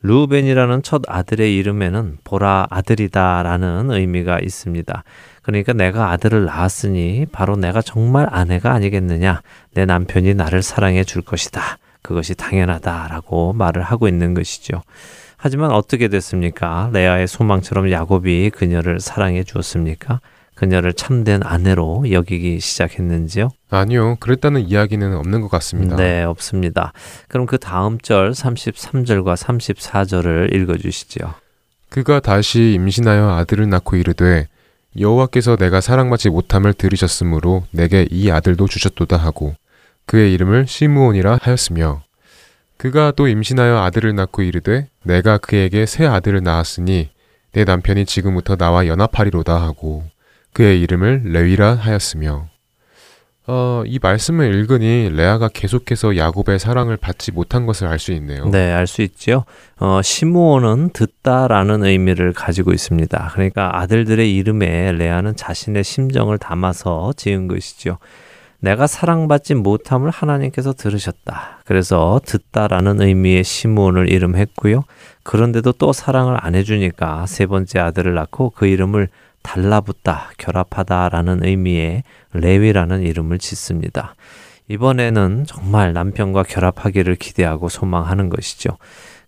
[0.00, 5.04] 루벤이라는 첫 아들의 이름에는 보라 아들이다라는 의미가 있습니다.
[5.42, 9.42] 그러니까 내가 아들을 낳았으니 바로 내가 정말 아내가 아니겠느냐.
[9.74, 11.78] 내 남편이 나를 사랑해 줄 것이다.
[12.02, 14.82] 그것이 당연하다라고 말을 하고 있는 것이죠.
[15.36, 16.90] 하지만 어떻게 됐습니까?
[16.92, 20.20] 레아의 소망처럼 야곱이 그녀를 사랑해 주었습니까?
[20.62, 23.48] 그녀를 참된 아내로 여기기 시작했는지요?
[23.68, 24.16] 아니요.
[24.20, 25.96] 그랬다는 이야기는 없는 것 같습니다.
[25.96, 26.92] 네, 없습니다.
[27.26, 31.34] 그럼 그 다음 절 33절과 34절을 읽어 주시죠.
[31.88, 34.46] 그가 다시 임신하여 아들을 낳고 이르되
[34.96, 39.56] 여호와께서 내가 사랑받지 못함을 들으셨으므로 내게 이 아들도 주셨도다 하고
[40.06, 42.04] 그의 이름을 시므온이라 하였으며
[42.76, 47.10] 그가 또 임신하여 아들을 낳고 이르되 내가 그에게 새 아들을 낳았으니
[47.50, 50.04] 내 남편이 지금부터 나와 연합하리로다 하고
[50.52, 52.48] 그의 이름을 레위라 하였으며
[53.48, 58.48] 어, 이 말씀을 읽으니 레아가 계속해서 야곱의 사랑을 받지 못한 것을 알 수 있네요.
[58.48, 59.44] 네, 알 수 있죠.
[59.80, 63.30] 어, 시므온은 듣다라는 의미를 가지고 있습니다.
[63.32, 67.98] 그러니까 아들들의 이름에 레아는 자신의 심정을 담아서 지은 것이죠.
[68.60, 71.62] 내가 사랑받지 못함을 하나님께서 들으셨다.
[71.64, 74.84] 그래서 듣다라는 의미의 시므온을 이름했고요.
[75.24, 79.08] 그런데도 또 사랑을 안 해주니까 세 번째 아들을 낳고 그 이름을
[79.42, 84.14] 달라붙다, 결합하다라는 의미의 레위라는 이름을 짓습니다.
[84.68, 88.78] 이번에는 정말 남편과 결합하기를 기대하고 소망하는 것이죠.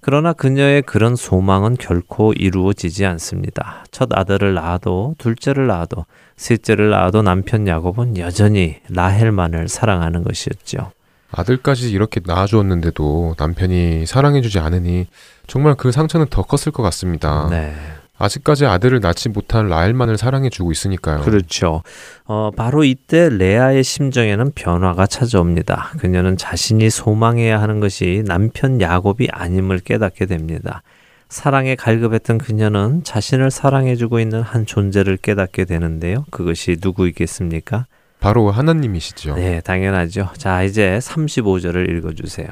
[0.01, 3.85] 그러나 그녀의 그런 소망은 결코 이루어지지 않습니다.
[3.91, 6.05] 첫 아들을 낳아도 둘째를 낳아도
[6.37, 10.93] 셋째를 낳아도 남편 야곱은 여전히 라헬만을 사랑하는 것이었죠.
[11.31, 15.07] 아들까지 이렇게 낳아주었는데도 남편이 사랑해주지 않으니
[15.47, 17.49] 정말 그 상처는 더 컸을 것 같습니다.
[17.51, 17.75] 네.
[18.17, 21.21] 아직까지 아들을 낳지 못한 라헬만을 사랑해주고 있으니까요.
[21.23, 21.83] 그렇죠.
[22.25, 25.93] 어, 바로 이때 레아의 심정에는 변화가 찾아옵니다.
[25.99, 30.83] 그녀는 자신이 소망해야 하는 것이 남편 야곱이 아님을 깨닫게 됩니다.
[31.29, 36.25] 사랑에 갈급했던 그녀는 자신을 사랑해주고 있는 한 존재를 깨닫게 되는데요.
[36.31, 37.87] 그것이 누구이겠습니까?
[38.21, 39.35] 바로 하나님이시죠.
[39.35, 40.31] 네, 당연하죠.
[40.37, 42.49] 자, 이제 35절을 읽어주세요.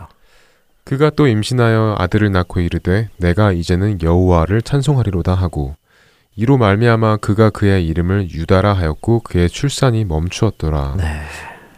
[0.85, 5.77] 그가 또 임신하여 아들을 낳고 이르되 내가 이제는 여호와를 찬송하리로다 하고
[6.35, 10.95] 이로 말미암아 그가 그의 이름을 유다라 하였고 그의 출산이 멈추었더라.
[10.97, 11.05] 네.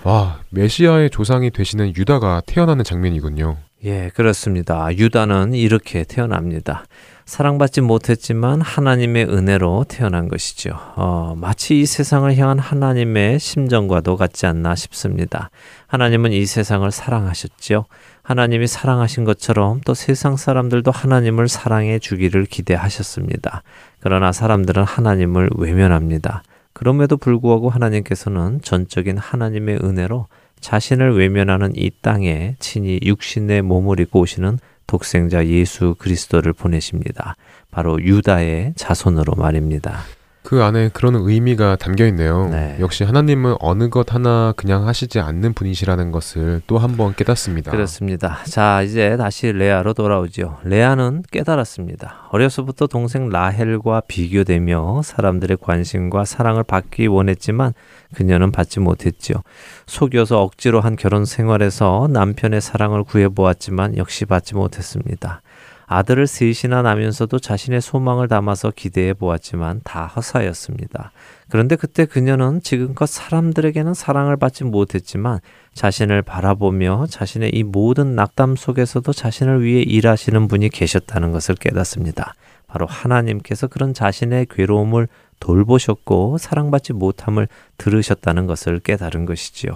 [0.05, 3.57] 와 메시아의 조상이 되시는 유다가 태어나는 장면이군요.
[3.85, 4.89] 예, 그렇습니다.
[4.97, 6.85] 유다는 이렇게 태어납니다.
[7.27, 10.79] 사랑받지 못했지만 하나님의 은혜로 태어난 것이죠.
[10.97, 15.51] 어, 마치 이 세상을 향한 하나님의 심정과도 같지 않나 싶습니다.
[15.87, 17.87] 하나님은 이 세상을 사랑하셨죠.
[18.25, 23.63] 하나님이 사랑하신 것처럼 또 세상 사람들도 하나님을 사랑해 주기를 기대하셨습니다.
[24.01, 26.43] 그러나 사람들은 하나님을 외면합니다.
[26.73, 30.27] 그럼에도 불구하고 하나님께서는 전적인 하나님의 은혜로
[30.59, 37.37] 자신을 외면하는 이 땅에 친히 육신의 몸을 입고 오시는 독생자 예수 그리스도를 보내십니다.
[37.71, 40.01] 바로 유다의 자손으로 말입니다.
[40.45, 42.49] 그 안에 그런 의미가 담겨 있네요.
[42.51, 42.77] 네.
[42.79, 47.71] 역시 하나님은 어느 것 하나 그냥 하시지 않는 분이시라는 것을 또 한 번 깨닫습니다.
[47.71, 48.39] 그렇습니다.
[48.45, 50.59] 자, 이제 다시 레아로 돌아오죠.
[50.65, 52.29] 레아는 깨달았습니다.
[52.31, 57.73] 어려서부터 동생 라헬과 비교되며 사람들의 관심과 사랑을 받기 원했지만
[58.15, 59.43] 그녀는 받지 못했죠.
[59.87, 65.41] 속여서 억지로 한 결혼 생활에서 남편의 사랑을 구해보았지만 역시 받지 못했습니다.
[65.87, 71.13] 아들을 셋이나 낳으면서도 자신의 소망을 담아서 기대해 보았지만 다 허사였습니다.
[71.49, 75.41] 그런데 그때 그녀는 지금껏 사람들에게는 사랑을 받지 못했지만
[75.75, 82.35] 자신을 바라보며 자신의 이 모든 낙담 속에서도 자신을 위해 일하시는 분이 계셨다는 것을 깨닫습니다.
[82.67, 85.07] 바로 하나님께서 그런 자신의 괴로움을
[85.39, 89.73] 돌보셨고 사랑받지 못함을 들으셨다는 것을 깨달은 것이지요.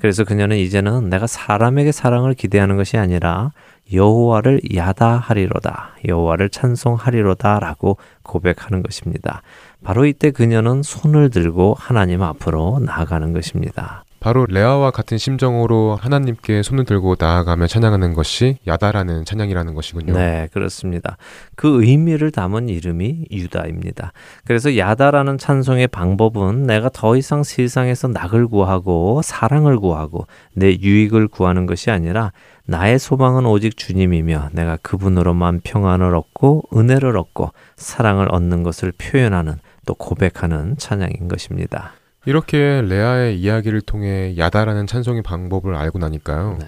[0.00, 3.52] 그래서 그녀는 이제는 내가 사람에게 사랑을 기대하는 것이 아니라
[3.92, 5.96] 여호와를 야다하리로다.
[6.08, 9.42] 여호와를 찬송하리로다라고 고백하는 것입니다.
[9.84, 14.04] 바로 이때 그녀는 손을 들고 하나님 앞으로 나아가는 것입니다.
[14.20, 20.12] 바로 레아와 같은 심정으로 하나님께 손을 들고 나아가며 찬양하는 것이 야다라는 찬양이라는 것이군요.
[20.12, 21.16] 네, 그렇습니다.
[21.56, 24.12] 그 의미를 담은 이름이 유다입니다.
[24.44, 31.64] 그래서 야다라는 찬송의 방법은 내가 더 이상 세상에서 낙을 구하고 사랑을 구하고 내 유익을 구하는
[31.64, 32.32] 것이 아니라
[32.66, 39.56] 나의 소망은 오직 주님이며 내가 그분으로만 평안을 얻고 은혜를 얻고 사랑을 얻는 것을 표현하는
[39.86, 41.94] 또 고백하는 찬양인 것입니다.
[42.26, 46.58] 이렇게 레아의 이야기를 통해 야다라는 찬송의 방법을 알고 나니까요.
[46.60, 46.66] 네.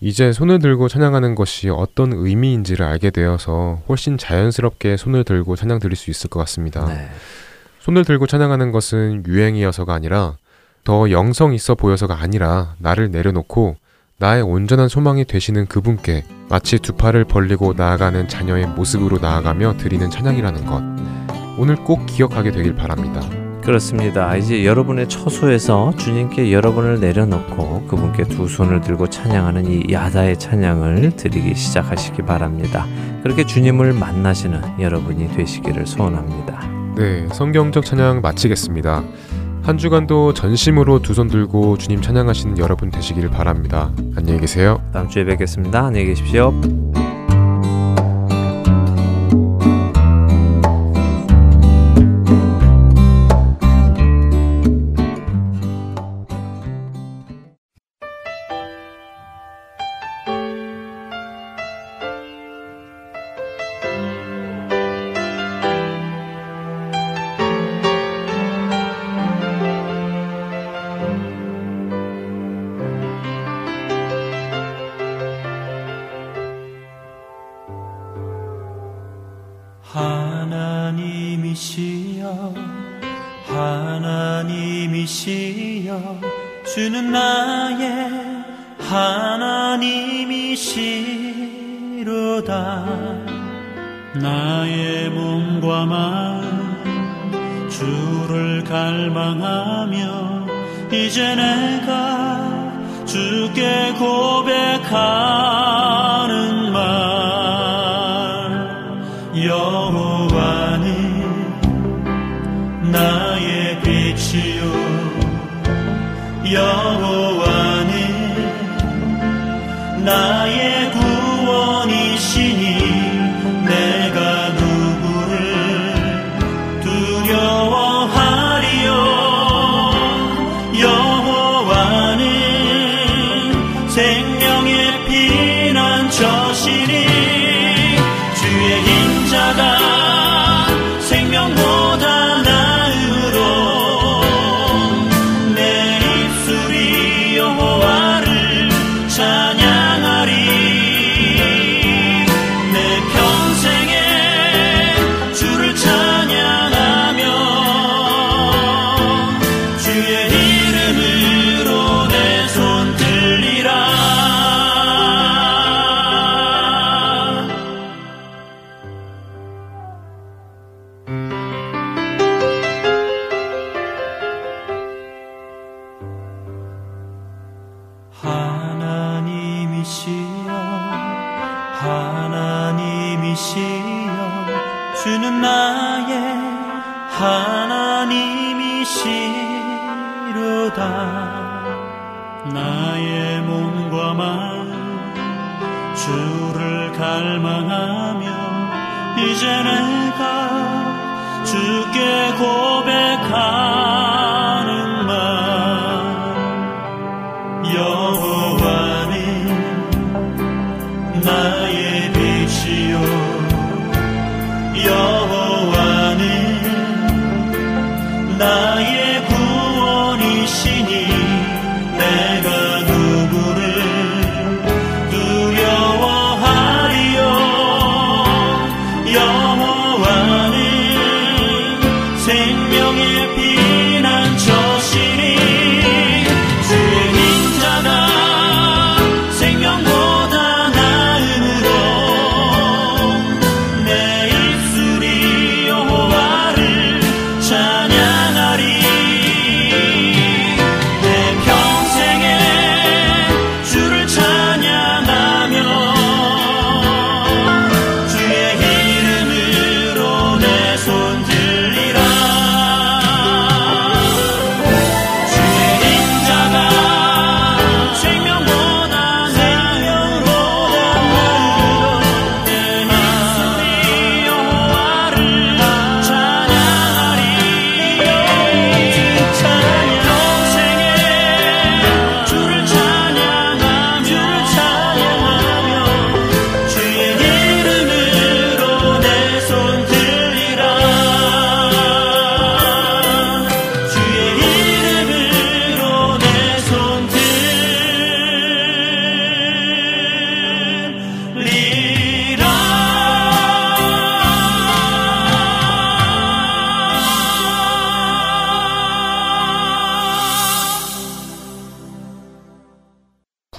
[0.00, 5.96] 이제 손을 들고 찬양하는 것이 어떤 의미인지를 알게 되어서 훨씬 자연스럽게 손을 들고 찬양 드릴
[5.96, 6.84] 수 있을 것 같습니다.
[6.86, 7.08] 네.
[7.80, 10.36] 손을 들고 찬양하는 것은 유행이어서가 아니라
[10.84, 13.76] 더 영성 있어 보여서가 아니라 나를 내려놓고
[14.18, 20.66] 나의 온전한 소망이 되시는 그분께 마치 두 팔을 벌리고 나아가는 자녀의 모습으로 나아가며 드리는 찬양이라는
[20.66, 20.82] 것.
[21.58, 23.43] 오늘 꼭 기억하게 되길 바랍니다.
[23.64, 24.36] 그렇습니다.
[24.36, 31.54] 이제 여러분의 처소에서 주님께 여러분을 내려놓고 그분께 두 손을 들고 찬양하는 이 야다의 찬양을 드리기
[31.54, 32.86] 시작하시기 바랍니다.
[33.22, 36.68] 그렇게 주님을 만나시는 여러분이 되시기를 소원합니다.
[36.96, 39.02] 네, 성경적 찬양 마치겠습니다.
[39.62, 43.90] 한 주간도 전심으로 두 손 들고 주님 찬양하시는 여러분 되시기를 바랍니다.
[44.14, 44.82] 안녕히 계세요.
[44.92, 45.86] 다음 주에 뵙겠습니다.
[45.86, 46.52] 안녕히 계십시오.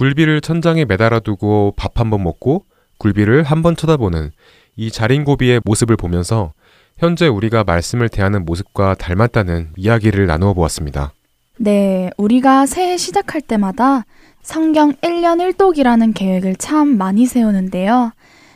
[0.06, 2.64] 굴비를 천장에 매달아 두고 밥 한 번 먹고
[2.98, 4.30] 굴비를 한 번 쳐다보는
[4.76, 6.52] 이 자린고비의 모습을 보면서
[6.96, 11.12] 현재 우리가 말씀을 대하는 모습과 닮았다는 이야기를 나누어 보았습니다.
[11.58, 14.04] 네, 우리가 새해 시작할 때마다
[14.42, 18.12] 성경 1년 1독이라는 계획을 참 많이 세우는데요.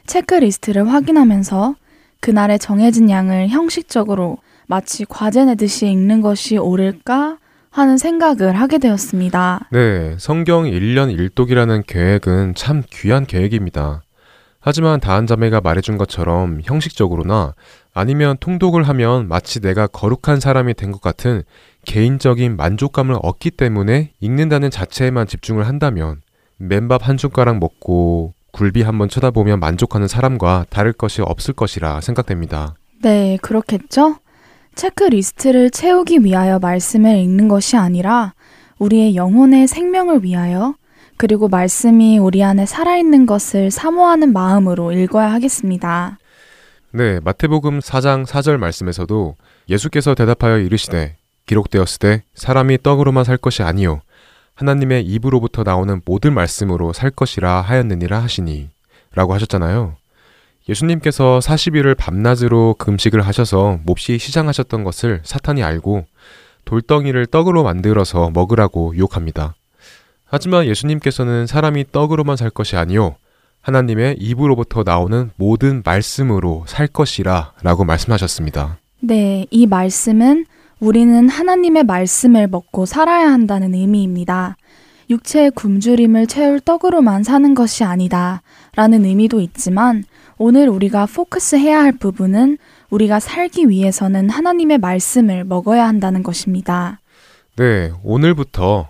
[0.07, 1.75] 체크리스트를 확인하면서
[2.21, 4.39] 그날의 정해진 양을 형식적으로
[4.69, 7.39] 마치 과제 내듯이 읽는 것이 옳을까
[7.71, 9.69] 하는 생각을 하게 되었습니다.
[9.71, 14.03] 네, 성경 1년 1독이라는 계획은 참 귀한 계획입니다.
[14.63, 17.55] 하지만 다한 자매가 말해준 것처럼 형식적으로나
[17.95, 21.45] 아니면 통독을 하면 마치 내가 거룩한 사람이 된 것 같은
[21.87, 26.21] 개인적인 만족감을 얻기 때문에 읽는다는 자체에만 집중을 한다면
[26.59, 32.75] 맨밥 한 숟가락 먹고 굴비 한번 쳐다보면 만족하는 사람과 다를 것이 없을 것이라 생각됩니다.
[33.01, 34.17] 네, 그렇겠죠?
[34.75, 38.35] 체크리스트를 채우기 위하여 말씀을 읽는 것이 아니라
[38.79, 40.75] 우리의 영혼의 생명을 위하여
[41.17, 46.19] 그리고 말씀이 우리 안에 살아있는 것을 사모하는 마음으로 읽어야 하겠습니다.
[46.93, 49.37] 네, 마태복음 4장 4절 말씀에서도
[49.69, 51.17] 예수께서 대답하여 이르시되
[51.47, 54.01] 기록되었으되 사람이 떡으로만 살 것이 아니요
[54.55, 58.71] 하나님의 입으로부터 나오는 모든 말씀으로 살 것이라 하였느니라 하시니
[59.15, 59.97] 라고 하셨잖아요.
[60.71, 66.05] 예수님께서 40일을 밤낮으로 금식을 하셔서 몹시 시장하셨던 것을 사탄이 알고
[66.65, 69.55] 돌덩이를 떡으로 만들어서 먹으라고 유혹합니다.
[70.27, 73.17] 하지만 예수님께서는 사람이 떡으로만 살 것이 아니요
[73.63, 78.79] 하나님의 입으로부터 나오는 모든 말씀으로 살 것이라 라고 말씀하셨습니다.
[79.01, 80.47] 네, 이 말씀은
[80.79, 84.57] 우리는 하나님의 말씀을 먹고 살아야 한다는 의미입니다.
[85.11, 88.43] 육체의 굶주림을 채울 떡으로만 사는 것이 아니다
[88.77, 90.05] 라는 의미도 있지만
[90.39, 92.59] 오늘 우리가 포커스해야 할 부분은
[92.91, 97.01] 우리가 살기 위해서는 하나님의 말씀을 먹어야 한다는 것입니다.
[97.57, 98.89] 네, 오늘부터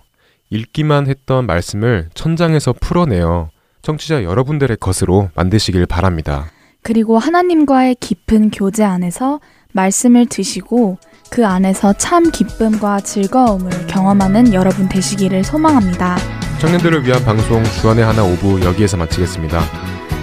[0.49, 3.49] 읽기만 했던 말씀을 천장에서 풀어내어
[3.81, 6.51] 청취자 여러분들의 것으로 만드시길 바랍니다.
[6.83, 9.39] 그리고 하나님과의 깊은 교제 안에서
[9.73, 10.97] 말씀을 드시고
[11.29, 16.40] 그 안에서 참 기쁨과 즐거움을 경험하는 여러분 되시기를 소망합니다.
[16.61, 19.63] 청년들을 위한 방송 주안의 하나 오부 여기에서 마치겠습니다.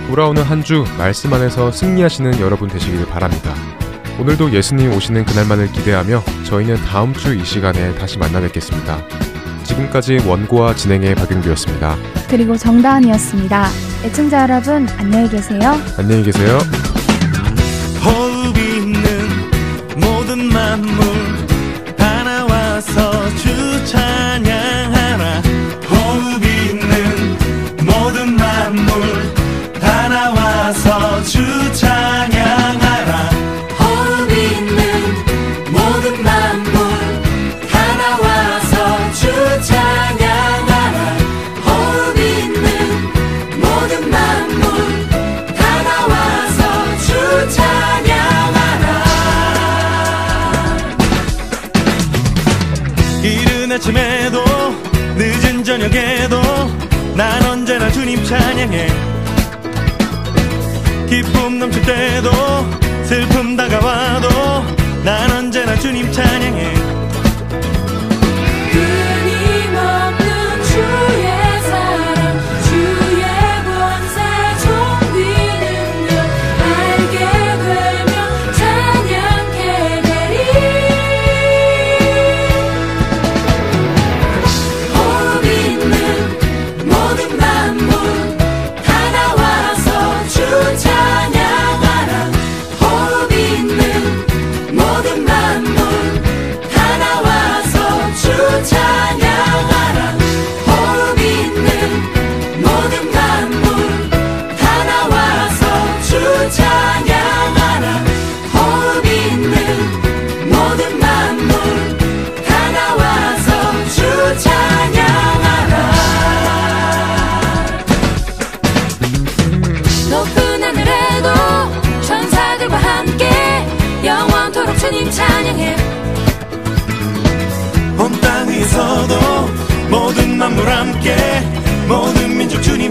[0.06, 3.52] 돌아오는 한 주 말씀 안에서 승리하시는 여러분 되시길 바랍니다.
[4.20, 8.98] 오늘도 예수님 오시는 그날만을 기대하며 저희는 다음 주 이 시간에 다시 만나 뵙겠습니다.
[9.64, 11.96] 지금까지 원고와 진행의 박윤규였습니다.
[12.28, 13.66] 그리고 정다은이었습니다.
[14.04, 15.74] 애청자 여러분 안녕히 계세요.
[15.98, 16.58] 안녕히 계세요.
[55.88, 56.40] 저녁에도
[57.14, 58.88] 난 언제나 주님 찬양해.
[61.08, 62.30] 기쁨 넘칠 때도
[63.04, 64.28] 슬픔 다가와도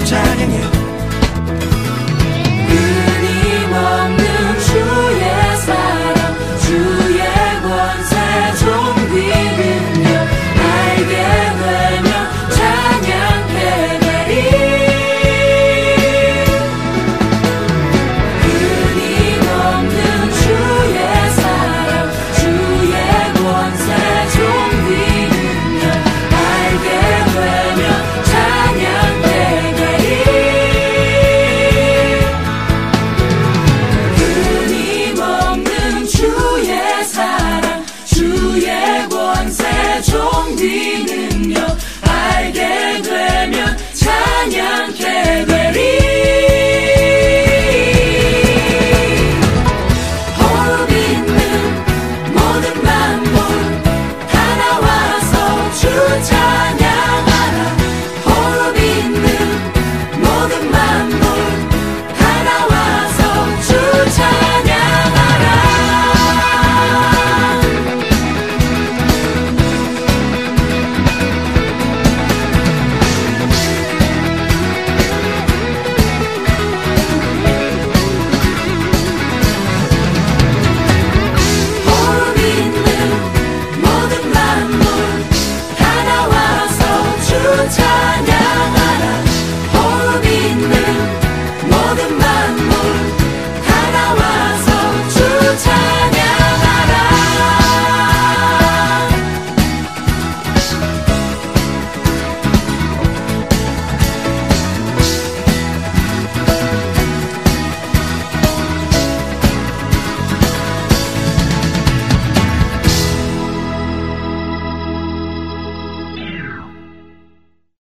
[0.08, 0.77] tagging it.